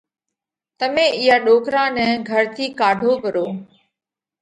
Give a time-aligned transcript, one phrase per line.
[0.79, 3.47] تمي اِيئا ڏوڪرا نئہ گھر ٿِي ڪاڍو پرو۔